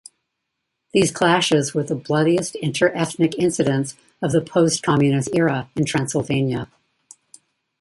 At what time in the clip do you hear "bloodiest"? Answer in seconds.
1.93-2.55